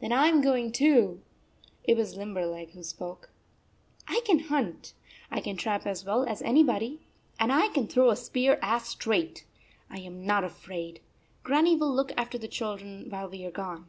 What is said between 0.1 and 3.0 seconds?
I am going, too." It was Limber leg who